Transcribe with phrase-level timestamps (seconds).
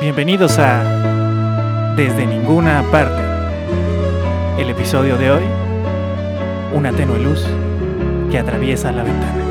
[0.00, 3.20] Bienvenidos a Desde ninguna parte.
[4.62, 5.42] El episodio de hoy,
[6.72, 7.44] una tenue luz
[8.30, 9.47] que atraviesa la ventana.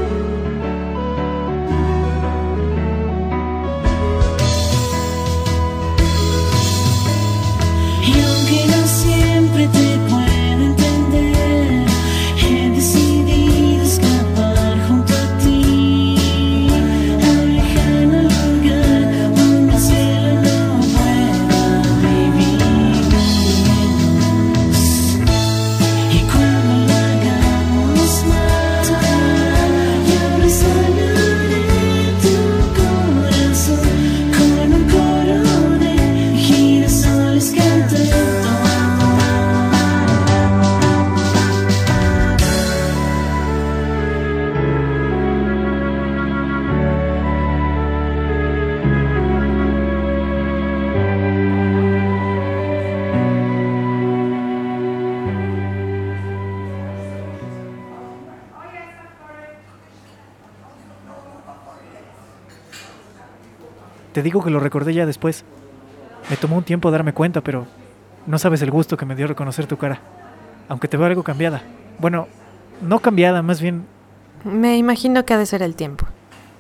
[64.17, 65.45] Te digo que lo recordé ya después.
[66.31, 67.67] Me tomó un tiempo darme cuenta, pero
[68.25, 69.99] no sabes el gusto que me dio reconocer tu cara.
[70.69, 71.61] Aunque te veo algo cambiada.
[71.99, 72.27] Bueno,
[72.81, 73.85] no cambiada, más bien...
[74.43, 76.07] Me imagino que ha de ser el tiempo.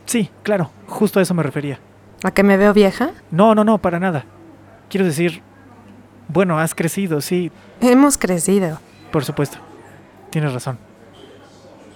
[0.05, 1.79] Sí, claro, justo a eso me refería.
[2.23, 3.09] ¿A que me veo vieja?
[3.31, 4.25] No, no, no, para nada.
[4.87, 5.41] Quiero decir...
[6.27, 8.77] Bueno, has crecido, sí, Hemos crecido.
[9.11, 9.57] por supuesto.
[10.29, 10.77] Tienes razón.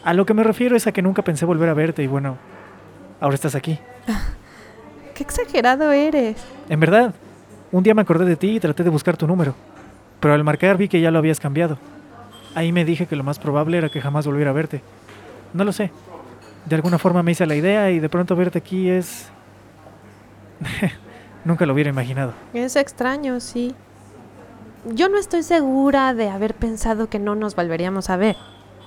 [0.03, 2.39] A lo que me refiero es a que nunca pensé volver a verte y bueno,
[3.19, 3.77] ahora estás aquí.
[5.21, 6.35] Qué exagerado eres.
[6.67, 7.13] En verdad,
[7.71, 9.53] un día me acordé de ti y traté de buscar tu número,
[10.19, 11.77] pero al marcar vi que ya lo habías cambiado.
[12.55, 14.81] Ahí me dije que lo más probable era que jamás volviera a verte.
[15.53, 15.91] No lo sé.
[16.65, 19.29] De alguna forma me hice la idea y de pronto verte aquí es...
[21.45, 22.33] Nunca lo hubiera imaginado.
[22.55, 23.75] Es extraño, sí.
[24.85, 28.37] Yo no estoy segura de haber pensado que no nos volveríamos a ver.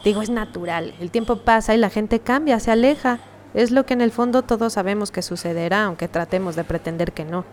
[0.02, 0.95] Digo, es natural.
[0.98, 3.20] El tiempo pasa y la gente cambia, se aleja.
[3.54, 7.24] Es lo que en el fondo todos sabemos que sucederá, aunque tratemos de pretender que
[7.24, 7.44] no.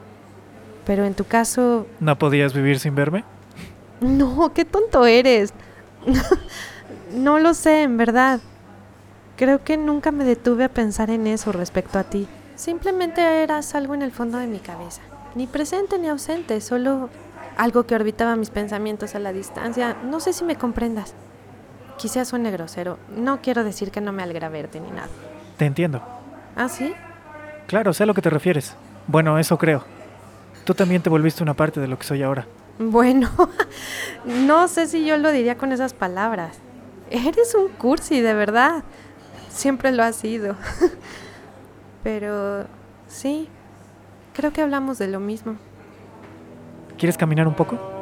[0.85, 3.23] Pero en tu caso, ¿No podías vivir sin verme?
[4.01, 5.53] No, qué tonto eres.
[7.13, 8.39] no lo sé, en verdad.
[9.37, 12.27] Creo que nunca me detuve a pensar en eso respecto a ti.
[12.55, 15.01] Simplemente eras algo en el fondo de mi cabeza.
[15.35, 17.09] Ni presente ni ausente, solo
[17.57, 19.95] algo que orbitaba mis pensamientos a la distancia.
[20.03, 21.13] No sé si me comprendas.
[21.97, 22.97] Quizás suene grosero.
[23.15, 25.09] No quiero decir que no me alegra verte ni nada.
[25.61, 26.01] Te entiendo.
[26.55, 26.91] ¿Ah, sí?
[27.67, 28.75] Claro, sé a lo que te refieres.
[29.05, 29.83] Bueno, eso creo.
[30.63, 32.47] Tú también te volviste una parte de lo que soy ahora.
[32.79, 33.29] Bueno,
[34.25, 36.57] no sé si yo lo diría con esas palabras.
[37.11, 38.83] Eres un cursi, de verdad.
[39.49, 40.55] Siempre lo has sido.
[42.03, 42.65] Pero
[43.07, 43.47] sí,
[44.33, 45.57] creo que hablamos de lo mismo.
[46.97, 48.00] ¿Quieres caminar un poco?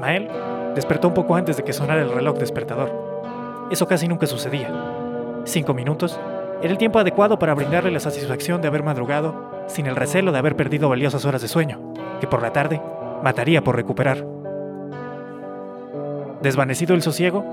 [0.00, 0.30] Ismael
[0.74, 3.68] despertó un poco antes de que sonara el reloj despertador.
[3.70, 4.72] Eso casi nunca sucedía.
[5.44, 6.18] Cinco minutos
[6.62, 10.38] era el tiempo adecuado para brindarle la satisfacción de haber madrugado sin el recelo de
[10.38, 12.80] haber perdido valiosas horas de sueño, que por la tarde
[13.22, 14.24] mataría por recuperar.
[16.40, 17.44] Desvanecido el sosiego,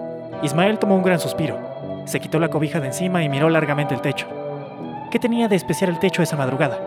[0.41, 1.57] Ismael tomó un gran suspiro,
[2.05, 4.25] se quitó la cobija de encima y miró largamente el techo.
[5.11, 6.79] ¿Qué tenía de especial el techo esa madrugada?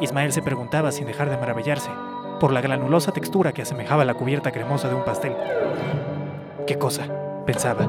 [0.00, 1.90] Ismael se preguntaba sin dejar de maravillarse
[2.38, 5.34] por la granulosa textura que asemejaba la cubierta cremosa de un pastel.
[6.66, 7.06] ¿Qué cosa?
[7.46, 7.88] pensaba.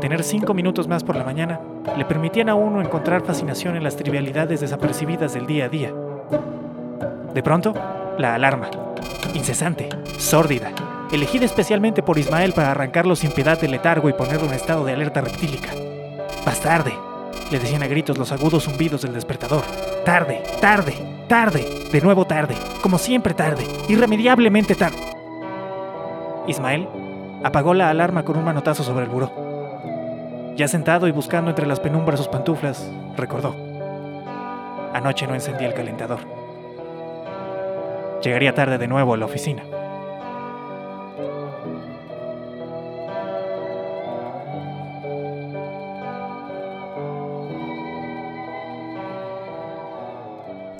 [0.00, 1.58] Tener cinco minutos más por la mañana
[1.96, 5.92] le permitían a uno encontrar fascinación en las trivialidades desapercibidas del día a día.
[7.34, 7.74] De pronto,
[8.16, 8.70] la alarma.
[9.34, 9.88] Incesante,
[10.18, 10.70] sórdida,
[11.10, 14.92] elegida especialmente por Ismael para arrancarlo sin piedad del letargo y ponerlo en estado de
[14.92, 15.70] alerta reptílica.
[16.44, 16.92] Más tarde,
[17.50, 19.62] le decían a gritos los agudos zumbidos del despertador.
[20.04, 20.94] Tarde, tarde,
[21.28, 24.98] tarde, de nuevo tarde, como siempre tarde, irremediablemente tarde.
[26.46, 26.88] Ismael
[27.44, 29.32] apagó la alarma con un manotazo sobre el buró.
[30.56, 33.54] Ya sentado y buscando entre las penumbras sus pantuflas, recordó.
[34.94, 36.20] Anoche no encendí el calentador.
[38.22, 39.62] Llegaría tarde de nuevo a la oficina.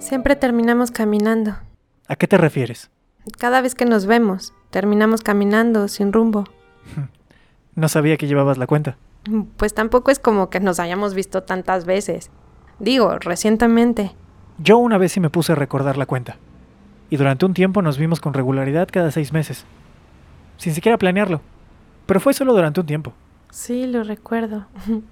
[0.07, 1.57] Siempre terminamos caminando.
[2.07, 2.91] ¿A qué te refieres?
[3.39, 6.45] Cada vez que nos vemos, terminamos caminando sin rumbo.
[7.75, 8.97] No sabía que llevabas la cuenta.
[9.59, 12.31] Pues tampoco es como que nos hayamos visto tantas veces.
[12.79, 14.15] Digo, recientemente.
[14.57, 16.39] Yo una vez sí me puse a recordar la cuenta.
[17.11, 19.67] Y durante un tiempo nos vimos con regularidad cada seis meses.
[20.57, 21.43] Sin siquiera planearlo.
[22.07, 23.13] Pero fue solo durante un tiempo.
[23.51, 24.67] Sí, lo recuerdo.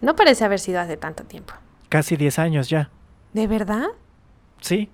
[0.00, 1.54] No parece haber sido hace tanto tiempo.
[1.88, 2.88] Casi diez años ya.
[3.32, 3.88] ¿De verdad?
[4.60, 4.90] Sí,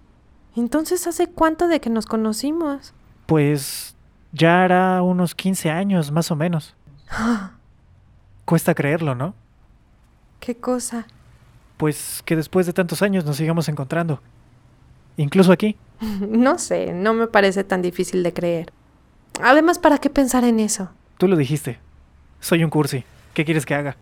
[0.56, 2.92] Entonces, ¿hace cuánto de que nos conocimos?
[3.26, 3.96] pues
[4.32, 6.74] ya hará unos 15 años más o menos.
[8.44, 9.34] Cuesta creerlo, ¿no?
[10.40, 11.06] ¿Qué cosa?
[11.76, 14.20] Pues que después de tantos años nos sigamos encontrando.
[15.16, 15.76] Incluso aquí.
[16.28, 18.72] No sé, no me parece tan difícil de creer.
[19.42, 20.90] Además, ¿para qué pensar en eso?
[21.18, 21.78] Tú lo dijiste.
[22.40, 23.04] Soy un cursi.
[23.32, 23.96] ¿Qué quieres que haga?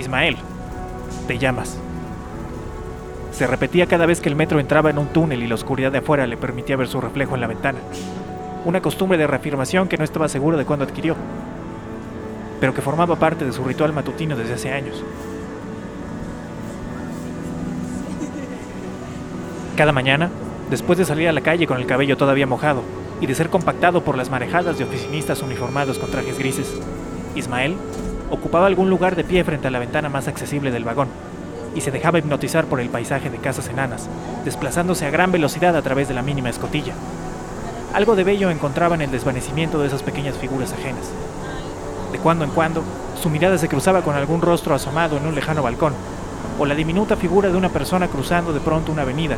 [0.00, 0.36] Ismael,
[1.28, 1.78] te llamas.
[3.32, 5.98] Se repetía cada vez que el metro entraba en un túnel y la oscuridad de
[5.98, 7.78] afuera le permitía ver su reflejo en la ventana.
[8.64, 11.16] Una costumbre de reafirmación que no estaba seguro de cuándo adquirió,
[12.60, 15.02] pero que formaba parte de su ritual matutino desde hace años.
[19.76, 20.30] Cada mañana,
[20.68, 22.82] después de salir a la calle con el cabello todavía mojado
[23.20, 26.74] y de ser compactado por las marejadas de oficinistas uniformados con trajes grises,
[27.34, 27.76] Ismael
[28.30, 31.08] ocupaba algún lugar de pie frente a la ventana más accesible del vagón
[31.74, 34.08] y se dejaba hipnotizar por el paisaje de casas enanas,
[34.44, 36.94] desplazándose a gran velocidad a través de la mínima escotilla.
[37.92, 41.10] Algo de bello encontraba en el desvanecimiento de esas pequeñas figuras ajenas.
[42.12, 42.82] De cuando en cuando,
[43.20, 45.94] su mirada se cruzaba con algún rostro asomado en un lejano balcón,
[46.58, 49.36] o la diminuta figura de una persona cruzando de pronto una avenida,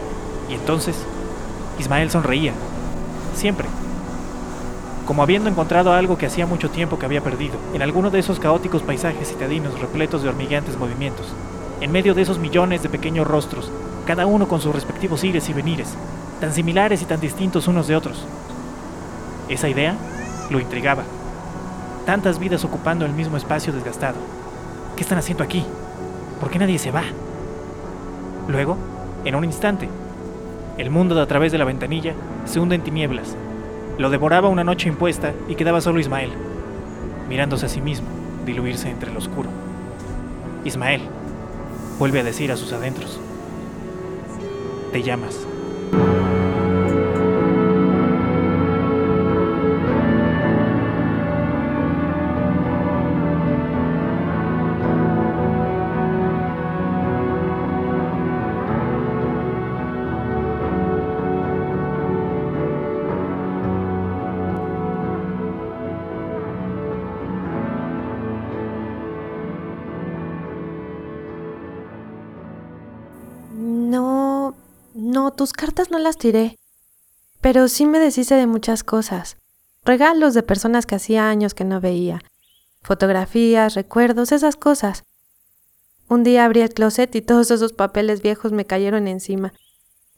[0.49, 0.97] y entonces
[1.79, 2.53] Ismael sonreía,
[3.35, 3.67] siempre,
[5.13, 8.41] como habiendo encontrado algo que hacía mucho tiempo que había perdido, en alguno de esos
[8.41, 11.27] caóticos paisajes citadinos repletos de hormigueantes movimientos,
[11.83, 13.71] en medio de esos millones de pequeños rostros,
[14.07, 15.99] cada uno con sus respectivos ires y venires,
[16.41, 18.25] tan similares y tan distintos unos de otros.
[19.51, 19.97] Esa idea
[20.49, 21.03] lo intrigaba.
[22.07, 24.17] Tantas vidas ocupando el mismo espacio desgastado.
[24.97, 25.63] ¿Qué están haciendo aquí?
[26.41, 27.03] ¿Por qué nadie se va?
[28.49, 28.79] Luego,
[29.27, 29.91] en un instante,
[30.79, 32.15] el mundo de a través de la ventanilla
[32.47, 33.37] se hunde en tinieblas.
[33.99, 36.31] Lo devoraba una noche impuesta y quedaba solo Ismael,
[37.29, 38.09] mirándose a sí mismo,
[38.47, 39.51] diluirse entre el oscuro.
[40.65, 41.03] Ismael,
[41.99, 43.21] vuelve a decir a sus adentros,
[44.93, 45.47] te llamas.
[75.13, 76.59] No, tus cartas no las tiré.
[77.41, 79.37] Pero sí me deshice de muchas cosas.
[79.85, 82.23] Regalos de personas que hacía años que no veía.
[82.83, 85.05] Fotografías, recuerdos, esas cosas.
[86.09, 89.53] Un día abrí el closet y todos esos papeles viejos me cayeron encima.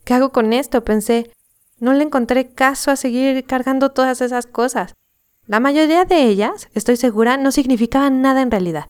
[0.03, 0.83] ¿Qué hago con esto?
[0.83, 1.31] Pensé.
[1.79, 4.93] No le encontré caso a seguir cargando todas esas cosas.
[5.45, 8.87] La mayoría de ellas, estoy segura, no significaban nada en realidad.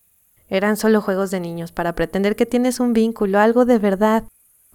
[0.50, 4.24] Eran solo juegos de niños para pretender que tienes un vínculo, algo de verdad,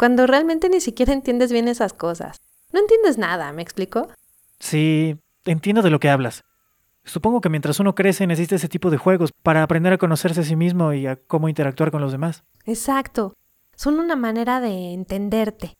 [0.00, 2.40] cuando realmente ni siquiera entiendes bien esas cosas.
[2.72, 4.08] No entiendes nada, ¿me explico?
[4.58, 6.42] Sí, entiendo de lo que hablas.
[7.04, 10.44] Supongo que mientras uno crece necesita ese tipo de juegos para aprender a conocerse a
[10.44, 12.44] sí mismo y a cómo interactuar con los demás.
[12.64, 13.34] Exacto.
[13.76, 15.76] Son una manera de entenderte.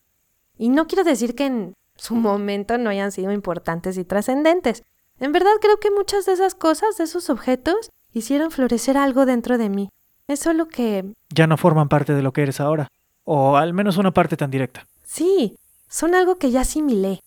[0.59, 4.83] Y no quiero decir que en su momento no hayan sido importantes y trascendentes.
[5.19, 9.57] En verdad creo que muchas de esas cosas, de esos objetos, hicieron florecer algo dentro
[9.57, 9.89] de mí.
[10.29, 11.15] Es solo que...
[11.31, 12.89] Ya no forman parte de lo que eres ahora.
[13.33, 14.89] O al menos una parte tan directa.
[15.05, 15.57] Sí,
[15.89, 17.21] son algo que ya asimilé.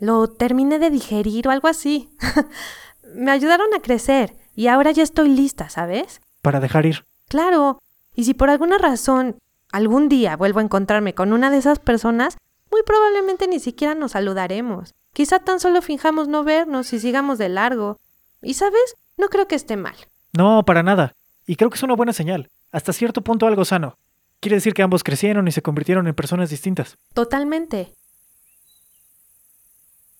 [0.00, 2.08] Lo terminé de digerir o algo así.
[3.14, 6.22] Me ayudaron a crecer y ahora ya estoy lista, ¿sabes?
[6.40, 7.04] Para dejar ir.
[7.28, 7.78] Claro.
[8.14, 9.36] Y si por alguna razón
[9.70, 12.38] algún día vuelvo a encontrarme con una de esas personas,
[12.70, 14.94] muy probablemente ni siquiera nos saludaremos.
[15.12, 17.98] Quizá tan solo finjamos no vernos y sigamos de largo.
[18.40, 19.96] Y sabes, no creo que esté mal.
[20.32, 21.12] No, para nada.
[21.46, 22.48] Y creo que es una buena señal.
[22.72, 23.98] Hasta cierto punto algo sano.
[24.40, 26.98] Quiere decir que ambos crecieron y se convirtieron en personas distintas.
[27.14, 27.94] Totalmente.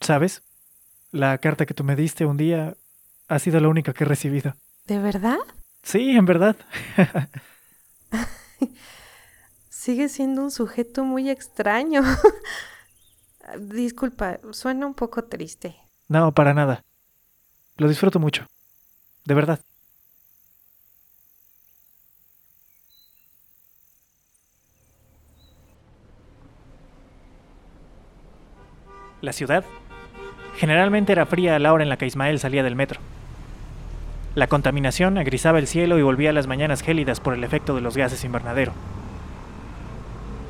[0.01, 0.43] ¿Sabes?
[1.11, 2.77] La carta que tú me diste un día
[3.29, 4.55] ha sido la única que he recibido.
[4.87, 5.39] ¿De verdad?
[5.83, 6.57] Sí, en verdad.
[9.69, 12.03] Sigue siendo un sujeto muy extraño.
[13.59, 15.77] Disculpa, suena un poco triste.
[16.09, 16.83] No, para nada.
[17.77, 18.47] Lo disfruto mucho.
[19.25, 19.61] De verdad.
[29.25, 29.65] La ciudad
[30.59, 33.01] generalmente era fría a la hora en la que Ismael salía del metro.
[34.35, 37.97] La contaminación agrisaba el cielo y volvía las mañanas gélidas por el efecto de los
[37.97, 38.73] gases invernadero.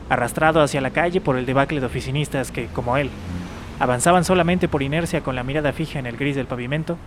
[0.09, 3.11] Arrastrado hacia la calle por el debacle de oficinistas que, como él,
[3.79, 6.99] avanzaban solamente por inercia con la mirada fija en el gris del pavimento,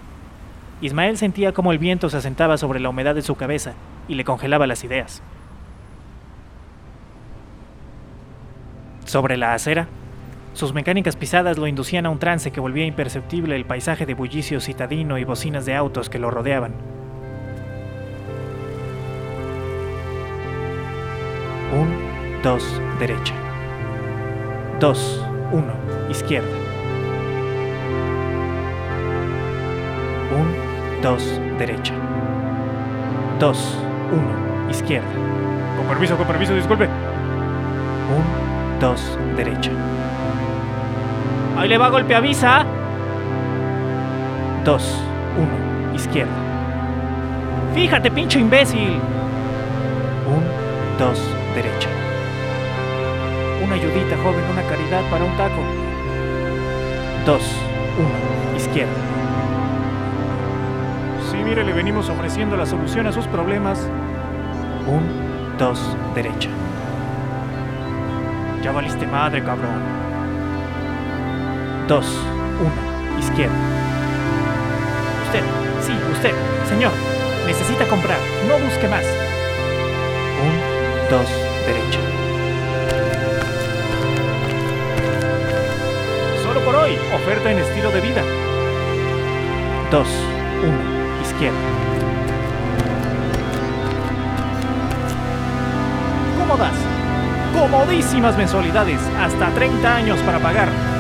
[0.79, 3.73] Ismael sentía como el viento se asentaba sobre la humedad de su cabeza
[4.07, 5.21] y le congelaba las ideas.
[9.03, 9.89] Sobre la acera,
[10.57, 14.59] sus mecánicas pisadas lo inducían a un trance que volvía imperceptible el paisaje de bullicio
[14.59, 16.73] citadino y bocinas de autos que lo rodeaban.
[21.71, 23.35] Un, dos, derecha.
[24.79, 25.73] Dos, uno,
[26.09, 26.49] izquierda.
[30.35, 31.93] Un, dos, derecha.
[33.39, 33.77] Dos,
[34.11, 35.07] uno, izquierda.
[35.77, 36.85] Con permiso, con permiso, disculpe.
[36.87, 39.71] Un, dos, derecha.
[41.57, 42.63] Ahí le va golpe avisa.
[44.63, 45.01] Dos,
[45.35, 46.31] uno, izquierda.
[47.73, 48.99] Fíjate, pinche imbécil.
[50.27, 50.43] Un,
[50.99, 51.19] dos,
[51.55, 51.89] derecha.
[53.63, 55.61] Una ayudita, joven, una caridad para un taco.
[57.25, 57.41] Dos,
[57.97, 58.93] uno, izquierda.
[61.31, 63.79] Sí, mire, le venimos ofreciendo la solución a sus problemas.
[64.85, 66.49] Un, dos, derecha.
[68.61, 69.96] Ya valiste madre, cabrón.
[71.87, 72.05] Dos,
[72.59, 73.55] uno, izquierda.
[75.23, 75.41] Usted,
[75.85, 76.33] sí, usted,
[76.67, 76.91] señor,
[77.45, 79.05] necesita comprar, no busque más.
[80.43, 81.29] Un, dos,
[81.65, 81.99] derecha.
[86.43, 88.21] Solo por hoy, oferta en estilo de vida.
[89.89, 90.09] Dos,
[90.61, 91.57] uno, izquierda.
[96.37, 96.75] Cómodas,
[97.57, 100.96] comodísimas mensualidades, hasta 30 años para pagar.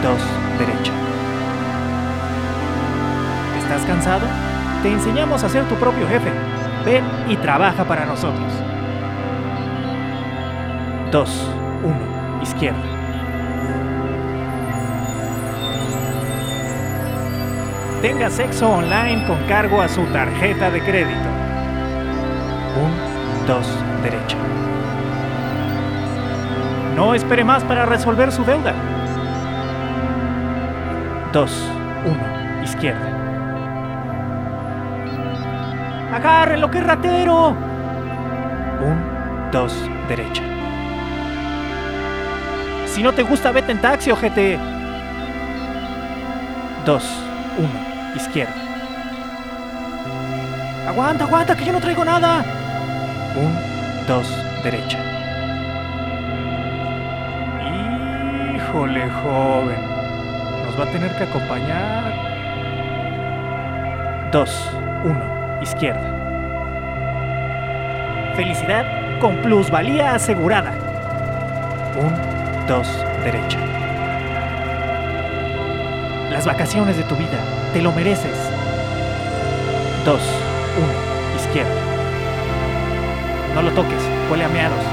[0.00, 0.20] Un, dos,
[0.58, 0.92] derecha.
[3.58, 4.26] ¿Estás cansado?
[4.82, 6.30] Te enseñamos a ser tu propio jefe.
[6.86, 8.52] Ven y trabaja para nosotros.
[11.10, 11.50] Dos,
[11.82, 12.78] uno, izquierda.
[18.00, 21.28] Tenga sexo online con cargo a su tarjeta de crédito.
[22.82, 23.66] Un, dos,
[24.02, 24.36] derecha.
[26.96, 28.72] No espere más para resolver su deuda.
[31.32, 31.50] 2,
[32.06, 33.06] 1, izquierda.
[36.12, 37.50] ¡Agárrenlo, qué ratero!
[37.50, 37.56] 1,
[39.52, 39.74] 2,
[40.08, 40.42] derecha.
[42.86, 44.58] Si no te gusta, vete en taxi, ojete.
[46.84, 47.04] 2,
[47.58, 47.68] 1,
[48.16, 48.54] izquierda.
[50.88, 52.44] Aguanta, aguanta, que yo no traigo nada.
[53.36, 53.60] 1,
[54.08, 54.26] 2,
[54.64, 54.98] derecha.
[58.56, 59.89] Híjole, joven
[60.70, 62.12] nos va a tener que acompañar.
[64.30, 64.70] 2,
[65.04, 66.16] 1, izquierda.
[68.36, 70.72] Felicidad con plusvalía asegurada.
[71.98, 72.16] 1,
[72.68, 73.58] 2, derecha.
[76.30, 77.38] Las vacaciones de tu vida,
[77.72, 78.38] te lo mereces.
[80.04, 80.20] 2,
[80.78, 81.80] 1, izquierda.
[83.56, 84.84] No lo toques, huele a meados.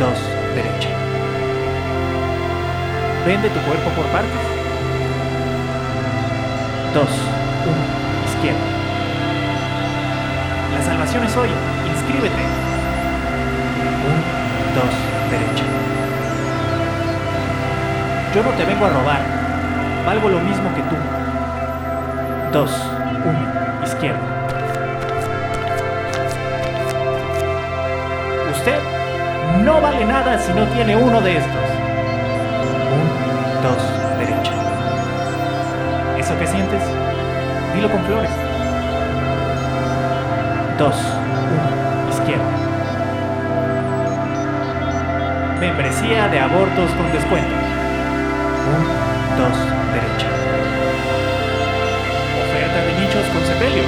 [0.00, 0.18] 1, 2,
[0.56, 0.99] derecha.
[3.26, 4.30] Vende tu cuerpo por partes.
[6.94, 7.10] 2, 1,
[8.26, 8.58] izquierda.
[10.74, 11.50] La salvación es hoy.
[11.86, 12.42] Inscríbete.
[14.06, 14.20] 1,
[14.74, 14.84] 2,
[15.30, 15.64] derecha.
[18.34, 19.20] Yo no te vengo a robar.
[20.06, 20.96] Valgo lo mismo que tú.
[22.52, 22.70] 2,
[23.24, 24.20] 1, izquierda.
[28.50, 28.80] Usted
[29.64, 31.79] no vale nada si no tiene uno de estos.
[33.60, 33.76] 1, 2,
[34.18, 34.52] derecha.
[36.18, 36.82] ¿Eso que sientes?
[37.74, 38.30] Dilo con flores.
[40.78, 42.44] 2, 1, izquierda.
[45.60, 47.54] Membresía de abortos con descuento.
[48.70, 48.88] 1,
[49.36, 49.58] 2,
[49.92, 50.28] derecha.
[52.48, 53.84] Oferta de nichos con sepelio.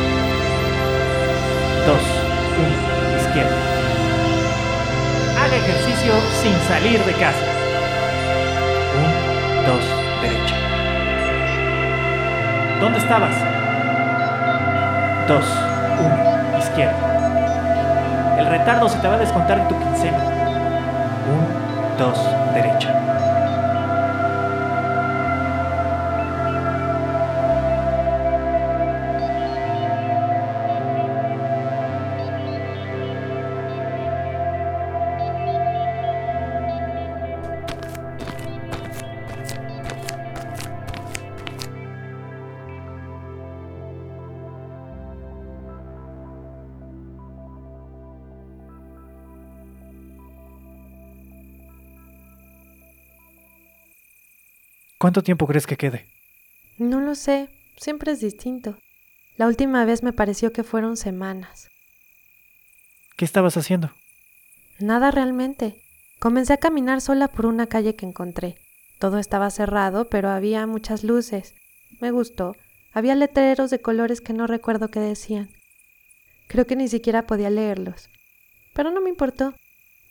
[1.86, 1.96] 2,
[2.60, 3.56] 1, izquierda.
[5.40, 6.12] Haga ejercicio
[6.42, 7.51] sin salir de casa.
[12.82, 13.30] ¿Dónde estabas?
[15.28, 15.44] 2,
[16.00, 18.36] 1, izquierda.
[18.36, 20.18] El retardo se te va a descontar en tu quincena.
[21.96, 23.01] 1, 2, derecha.
[55.02, 56.06] ¿Cuánto tiempo crees que quede?
[56.78, 58.78] No lo sé, siempre es distinto.
[59.36, 61.70] La última vez me pareció que fueron semanas.
[63.16, 63.90] ¿Qué estabas haciendo?
[64.78, 65.74] Nada realmente.
[66.20, 68.54] Comencé a caminar sola por una calle que encontré.
[69.00, 71.56] Todo estaba cerrado, pero había muchas luces.
[72.00, 72.54] Me gustó.
[72.92, 75.48] Había letreros de colores que no recuerdo qué decían.
[76.46, 78.08] Creo que ni siquiera podía leerlos.
[78.72, 79.52] Pero no me importó.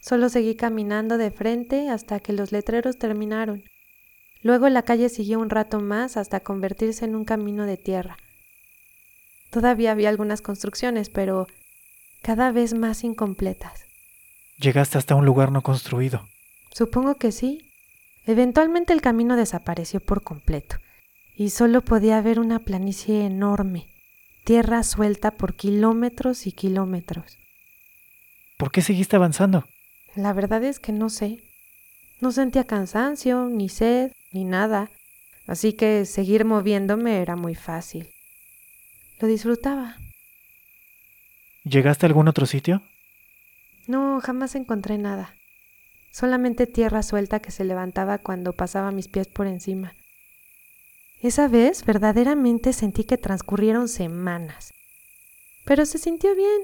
[0.01, 3.63] Solo seguí caminando de frente hasta que los letreros terminaron.
[4.43, 8.17] Luego la calle siguió un rato más hasta convertirse en un camino de tierra.
[9.51, 11.47] Todavía había algunas construcciones, pero
[12.21, 13.85] cada vez más incompletas.
[14.57, 16.27] Llegaste hasta un lugar no construido.
[16.71, 17.65] Supongo que sí.
[18.25, 20.77] Eventualmente el camino desapareció por completo,
[21.35, 23.87] y solo podía ver una planicie enorme,
[24.43, 27.39] tierra suelta por kilómetros y kilómetros.
[28.57, 29.65] ¿Por qué seguiste avanzando?
[30.15, 31.39] La verdad es que no sé.
[32.19, 34.89] No sentía cansancio, ni sed, ni nada,
[35.47, 38.07] así que seguir moviéndome era muy fácil.
[39.19, 39.97] Lo disfrutaba.
[41.63, 42.81] ¿Llegaste a algún otro sitio?
[43.87, 45.35] No, jamás encontré nada.
[46.11, 49.93] Solamente tierra suelta que se levantaba cuando pasaba mis pies por encima.
[51.21, 54.73] Esa vez verdaderamente sentí que transcurrieron semanas.
[55.65, 56.61] Pero se sintió bien.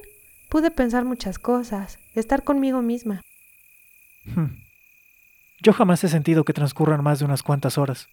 [0.49, 3.21] Pude pensar muchas cosas, estar conmigo misma.
[4.25, 4.66] Hmm.
[5.59, 8.07] Yo jamás he sentido que transcurran más de unas cuantas horas.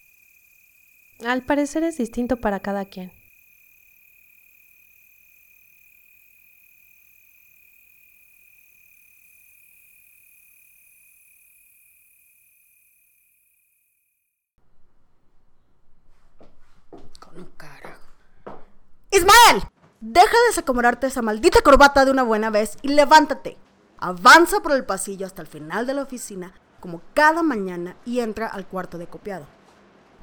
[1.24, 3.12] Al parecer es distinto para cada quien.
[17.20, 18.00] Con un carajo.
[19.11, 19.62] ¡Ismael!
[20.00, 23.57] Deja de desacomodarte esa maldita corbata de una buena vez y levántate.
[23.98, 26.52] Avanza por el pasillo hasta el final de la oficina,
[26.84, 29.46] como cada mañana, y entra al cuarto de copiado.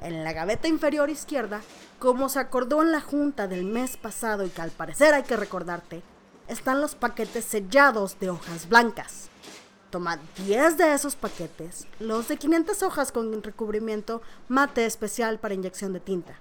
[0.00, 1.60] En la gaveta inferior izquierda,
[1.98, 5.36] como se acordó en la junta del mes pasado y que al parecer hay que
[5.36, 6.04] recordarte,
[6.46, 9.28] están los paquetes sellados de hojas blancas.
[9.90, 15.92] Toma 10 de esos paquetes, los de 500 hojas con recubrimiento mate especial para inyección
[15.92, 16.36] de tinta.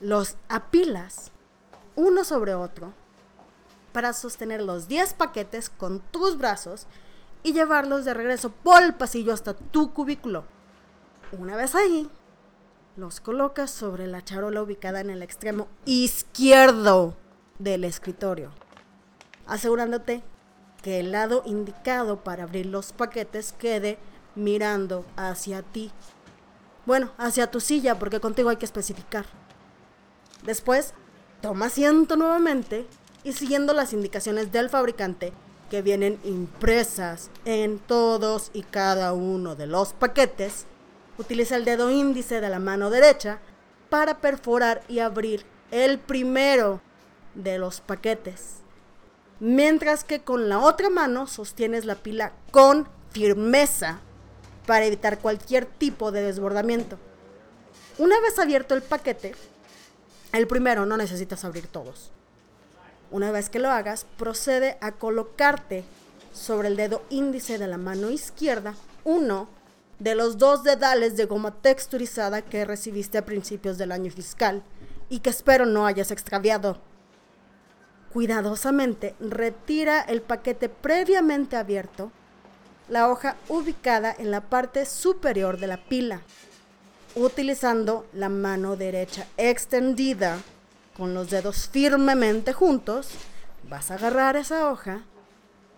[0.00, 1.30] Los apilas
[1.94, 2.92] uno sobre otro
[3.92, 6.88] para sostener los 10 paquetes con tus brazos
[7.44, 10.44] y llevarlos de regreso por el pasillo hasta tu cubículo.
[11.38, 12.10] Una vez ahí,
[12.96, 17.14] los colocas sobre la charola ubicada en el extremo izquierdo
[17.58, 18.50] del escritorio,
[19.46, 20.24] asegurándote
[20.82, 23.98] que el lado indicado para abrir los paquetes quede
[24.34, 25.92] mirando hacia ti.
[26.86, 29.26] Bueno, hacia tu silla, porque contigo hay que especificar.
[30.44, 30.94] Después,
[31.40, 32.86] toma asiento nuevamente
[33.22, 35.32] y siguiendo las indicaciones del fabricante
[35.70, 40.66] que vienen impresas en todos y cada uno de los paquetes,
[41.18, 43.38] utiliza el dedo índice de la mano derecha
[43.88, 46.80] para perforar y abrir el primero
[47.34, 48.56] de los paquetes.
[49.40, 54.00] Mientras que con la otra mano sostienes la pila con firmeza
[54.66, 56.98] para evitar cualquier tipo de desbordamiento.
[57.98, 59.34] Una vez abierto el paquete,
[60.32, 62.10] el primero no necesitas abrir todos.
[63.14, 65.84] Una vez que lo hagas, procede a colocarte
[66.32, 68.74] sobre el dedo índice de la mano izquierda
[69.04, 69.46] uno
[70.00, 74.64] de los dos dedales de goma texturizada que recibiste a principios del año fiscal
[75.08, 76.78] y que espero no hayas extraviado.
[78.12, 82.10] Cuidadosamente retira el paquete previamente abierto,
[82.88, 86.22] la hoja ubicada en la parte superior de la pila,
[87.14, 90.38] utilizando la mano derecha extendida
[90.96, 93.10] con los dedos firmemente juntos,
[93.68, 95.04] vas a agarrar esa hoja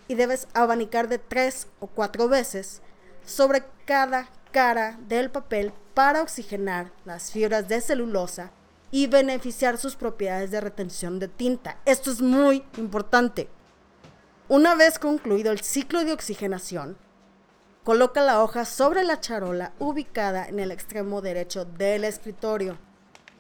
[0.08, 2.82] y debes abanicar de tres o cuatro veces
[3.24, 8.50] sobre cada cara del papel para oxigenar las fibras de celulosa
[8.90, 11.78] y beneficiar sus propiedades de retención de tinta.
[11.84, 13.48] Esto es muy importante.
[14.48, 16.96] Una vez concluido el ciclo de oxigenación,
[17.82, 22.78] coloca la hoja sobre la charola ubicada en el extremo derecho del escritorio.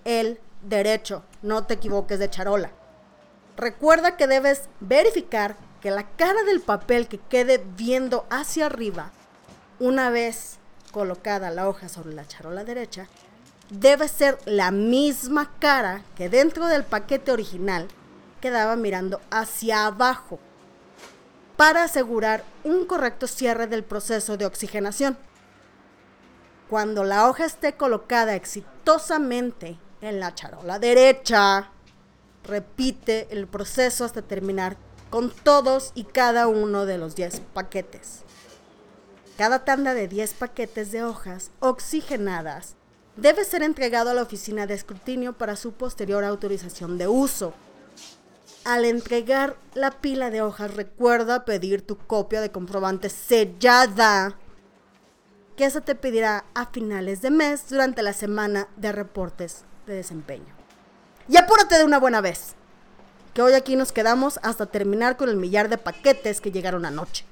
[0.04, 2.70] El derecho, no te equivoques de charola.
[3.56, 9.12] Recuerda que debes verificar que la cara del papel que quede viendo hacia arriba,
[9.78, 10.58] una vez
[10.92, 13.08] colocada la hoja sobre la charola derecha,
[13.70, 17.88] debe ser la misma cara que dentro del paquete original
[18.40, 20.38] quedaba mirando hacia abajo
[21.56, 25.16] para asegurar un correcto cierre del proceso de oxigenación.
[26.68, 31.70] Cuando la hoja esté colocada exitosamente en la charola derecha,
[32.44, 34.76] repite el proceso hasta terminar
[35.10, 38.22] con todos y cada uno de los 10 paquetes.
[39.36, 42.74] Cada tanda de 10 paquetes de hojas oxigenadas
[43.16, 47.54] debe ser entregado a la oficina de escrutinio para su posterior autorización de uso.
[48.64, 54.36] Al entregar la pila de hojas, recuerda pedir tu copia de comprobante sellada,
[55.54, 60.54] que se te pedirá a finales de mes durante la semana de reportes de desempeño.
[61.28, 62.54] Y apúrate de una buena vez,
[63.34, 67.24] que hoy aquí nos quedamos hasta terminar con el millar de paquetes que llegaron anoche.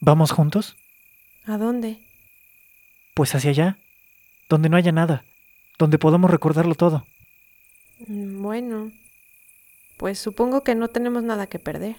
[0.00, 0.76] ¿Vamos juntos?
[1.46, 2.00] ¿A dónde?
[3.14, 3.78] Pues hacia allá,
[4.48, 5.24] donde no haya nada,
[5.78, 7.06] donde podamos recordarlo todo.
[8.06, 8.92] Bueno,
[9.96, 11.96] pues supongo que no tenemos nada que perder.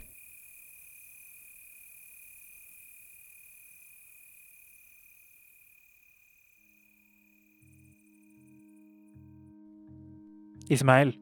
[10.69, 11.21] Ismael,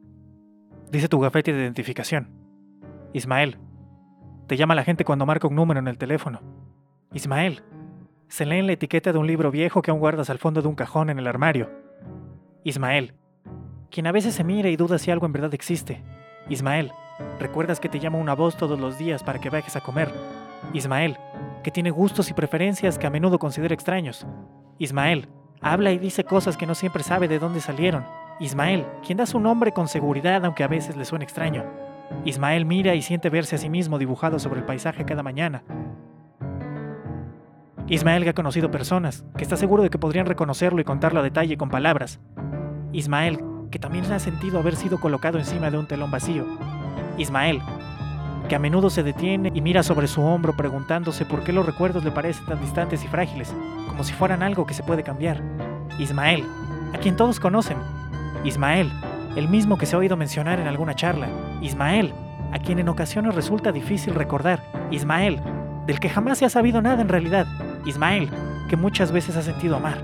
[0.91, 2.29] dice tu gafete de identificación.
[3.13, 3.59] Ismael,
[4.47, 6.41] te llama la gente cuando marca un número en el teléfono.
[7.13, 7.63] Ismael,
[8.27, 10.67] se lee en la etiqueta de un libro viejo que aún guardas al fondo de
[10.67, 11.69] un cajón en el armario.
[12.63, 13.13] Ismael,
[13.91, 16.03] quien a veces se mira y duda si algo en verdad existe.
[16.49, 16.91] Ismael,
[17.39, 20.11] recuerdas que te llama una voz todos los días para que vayas a comer.
[20.73, 21.17] Ismael,
[21.63, 24.27] que tiene gustos y preferencias que a menudo considera extraños.
[24.77, 25.27] Ismael,
[25.61, 28.05] habla y dice cosas que no siempre sabe de dónde salieron.
[28.39, 31.63] Ismael, quien da su nombre con seguridad aunque a veces le suene extraño.
[32.25, 35.63] Ismael mira y siente verse a sí mismo dibujado sobre el paisaje cada mañana.
[37.87, 41.23] Ismael que ha conocido personas, que está seguro de que podrían reconocerlo y contarlo a
[41.23, 42.19] detalle con palabras.
[42.91, 43.39] Ismael,
[43.75, 46.45] que también ha sentido haber sido colocado encima de un telón vacío.
[47.17, 47.61] Ismael,
[48.47, 52.05] que a menudo se detiene y mira sobre su hombro preguntándose por qué los recuerdos
[52.05, 53.53] le parecen tan distantes y frágiles,
[53.89, 55.43] como si fueran algo que se puede cambiar.
[55.99, 56.45] Ismael,
[56.93, 57.75] a quien todos conocen.
[58.45, 58.89] Ismael,
[59.35, 61.27] el mismo que se ha oído mencionar en alguna charla.
[61.61, 62.13] Ismael,
[62.53, 64.63] a quien en ocasiones resulta difícil recordar.
[64.89, 65.41] Ismael,
[65.85, 67.45] del que jamás se ha sabido nada en realidad.
[67.85, 68.29] Ismael,
[68.69, 69.97] que muchas veces ha sentido amar.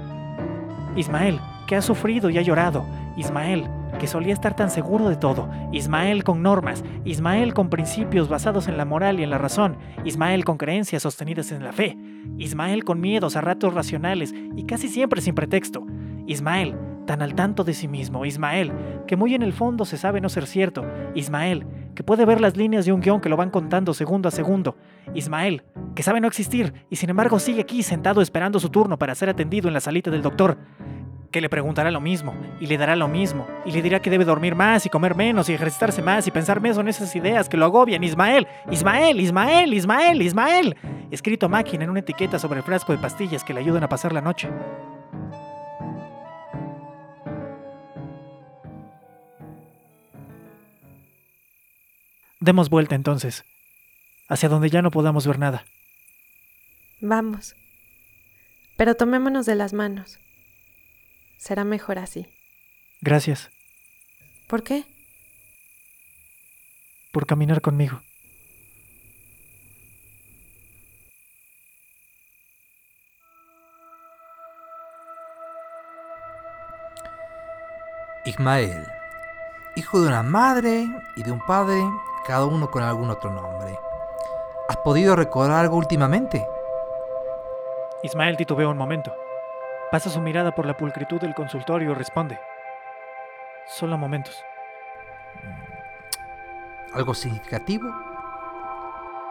[0.98, 2.86] Ismael, que ha sufrido y ha llorado.
[3.18, 3.70] Ismael,
[4.00, 5.50] que solía estar tan seguro de todo.
[5.72, 6.84] Ismael con normas.
[7.06, 9.78] Ismael con principios basados en la moral y en la razón.
[10.06, 11.98] Ismael con creencias sostenidas en la fe.
[12.38, 15.86] Ismael con miedos a ratos racionales y casi siempre sin pretexto.
[16.28, 18.26] Ismael, tan al tanto de sí mismo.
[18.26, 18.72] Ismael,
[19.08, 20.86] que muy en el fondo se sabe no ser cierto.
[21.14, 24.32] Ismael, que puede ver las líneas de un guion que lo van contando segundo a
[24.32, 24.78] segundo.
[25.14, 25.64] Ismael,
[25.96, 29.30] que sabe no existir y sin embargo sigue aquí sentado esperando su turno para ser
[29.30, 30.58] atendido en la salita del doctor.
[31.32, 34.26] Que le preguntará lo mismo y le dará lo mismo y le dirá que debe
[34.26, 37.56] dormir más y comer menos y ejercitarse más y pensar menos en esas ideas que
[37.56, 38.04] lo agobian.
[38.04, 40.78] Ismael, Ismael, Ismael, Ismael, Ismael.
[41.10, 44.12] Escrito máquina en una etiqueta sobre el frasco de pastillas que le ayudan a pasar
[44.12, 44.50] la noche.
[52.42, 53.46] Demos vuelta entonces,
[54.28, 55.64] hacia donde ya no podamos ver nada.
[57.00, 57.56] Vamos.
[58.78, 60.21] Pero tomémonos de las manos.
[61.42, 62.28] Será mejor así.
[63.02, 63.50] Gracias
[64.48, 64.84] ¿Por qué?
[67.12, 68.00] por caminar conmigo.
[78.24, 78.86] Ismael,
[79.76, 81.82] hijo de una madre y de un padre,
[82.24, 83.78] cada uno con algún otro nombre.
[84.70, 86.46] ¿Has podido recordar algo últimamente?
[88.04, 89.12] Ismael titubea un momento.
[89.92, 92.40] Pasa su mirada por la pulcritud del consultorio y responde.
[93.66, 94.42] Solo momentos.
[96.94, 97.94] ¿Algo significativo?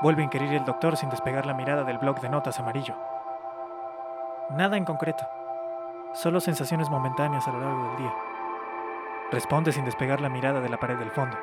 [0.02, 2.94] Vuelve a inquirir el doctor sin despegar la mirada del bloc de notas amarillo.
[4.50, 5.26] Nada en concreto.
[6.12, 8.14] Solo sensaciones momentáneas a lo largo del día.
[9.30, 11.38] Responde sin despegar la mirada de la pared del fondo.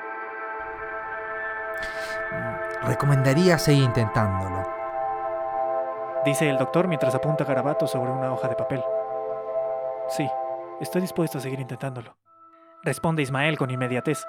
[2.84, 4.64] Recomendaría seguir intentándolo.
[6.24, 8.84] Dice el doctor mientras apunta garabatos sobre una hoja de papel.
[10.10, 10.30] Sí,
[10.80, 12.16] estoy dispuesto a seguir intentándolo.
[12.84, 14.26] Responde Ismael con inmediatez.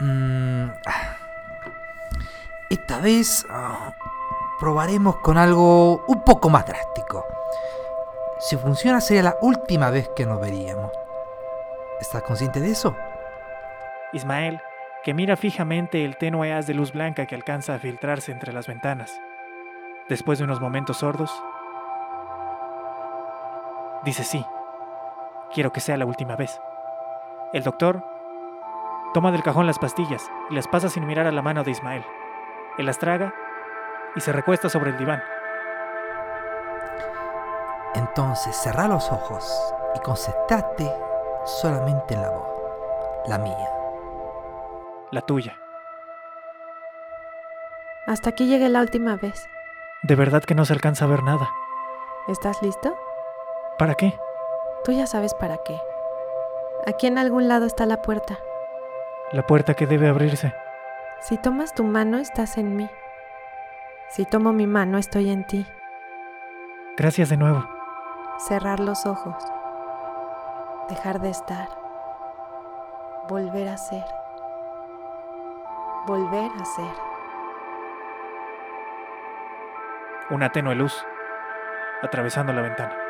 [0.00, 0.70] Mm,
[2.70, 3.94] esta vez ah,
[4.58, 7.24] probaremos con algo un poco más drástico.
[8.40, 10.90] Si funciona sería la última vez que nos veríamos.
[12.00, 12.96] ¿Estás consciente de eso?
[14.12, 14.60] Ismael,
[15.04, 18.66] que mira fijamente el tenue haz de luz blanca que alcanza a filtrarse entre las
[18.66, 19.20] ventanas.
[20.08, 21.32] Después de unos momentos sordos,
[24.04, 24.44] dice sí.
[25.52, 26.60] Quiero que sea la última vez.
[27.52, 28.04] El doctor
[29.12, 32.04] toma del cajón las pastillas y las pasa sin mirar a la mano de Ismael.
[32.78, 33.34] Él las traga
[34.16, 35.22] y se recuesta sobre el diván.
[37.94, 40.90] Entonces cerrá los ojos y concentrate
[41.44, 42.48] solamente en la voz,
[43.26, 43.68] la mía.
[45.10, 45.58] La tuya.
[48.06, 49.46] Hasta aquí llegué la última vez.
[50.02, 51.50] De verdad que no se alcanza a ver nada.
[52.28, 52.96] ¿Estás listo?
[53.82, 54.16] ¿Para qué?
[54.84, 55.76] Tú ya sabes para qué.
[56.86, 58.38] Aquí en algún lado está la puerta.
[59.32, 60.54] La puerta que debe abrirse.
[61.18, 62.88] Si tomas tu mano, estás en mí.
[64.08, 65.66] Si tomo mi mano, estoy en ti.
[66.96, 67.68] Gracias de nuevo.
[68.46, 69.34] Cerrar los ojos.
[70.88, 71.68] Dejar de estar.
[73.28, 74.04] Volver a ser.
[76.06, 76.94] Volver a ser.
[80.30, 81.04] Una tenue luz
[82.00, 83.01] atravesando la ventana.